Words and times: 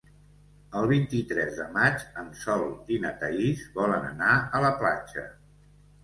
El 0.77 0.85
vint-i-tres 0.91 1.51
de 1.57 1.65
maig 1.75 2.05
en 2.21 2.31
Sol 2.43 2.63
i 2.95 2.97
na 3.03 3.11
Thaís 3.19 3.61
volen 3.75 4.07
anar 4.13 4.31
a 4.57 4.63
la 4.65 4.71
platja. 4.79 5.27